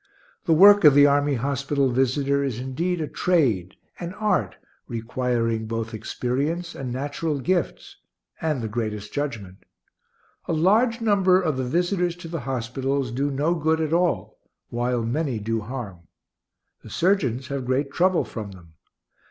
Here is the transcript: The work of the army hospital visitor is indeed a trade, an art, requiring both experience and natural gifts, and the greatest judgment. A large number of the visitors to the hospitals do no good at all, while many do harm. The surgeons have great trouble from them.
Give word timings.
The 0.45 0.53
work 0.53 0.83
of 0.83 0.95
the 0.95 1.05
army 1.05 1.35
hospital 1.35 1.91
visitor 1.91 2.43
is 2.43 2.57
indeed 2.59 3.01
a 3.01 3.07
trade, 3.07 3.75
an 3.99 4.15
art, 4.15 4.55
requiring 4.87 5.67
both 5.67 5.93
experience 5.93 6.73
and 6.73 6.91
natural 6.91 7.39
gifts, 7.39 7.97
and 8.41 8.63
the 8.63 8.67
greatest 8.67 9.13
judgment. 9.13 9.57
A 10.47 10.53
large 10.53 11.01
number 11.01 11.39
of 11.39 11.55
the 11.55 11.63
visitors 11.65 12.15
to 12.15 12.27
the 12.27 12.39
hospitals 12.49 13.11
do 13.11 13.29
no 13.29 13.53
good 13.53 13.79
at 13.79 13.93
all, 13.93 14.39
while 14.69 15.03
many 15.03 15.37
do 15.37 15.59
harm. 15.61 16.07
The 16.81 16.89
surgeons 16.89 17.49
have 17.49 17.67
great 17.67 17.91
trouble 17.93 18.23
from 18.25 18.53
them. 18.53 18.73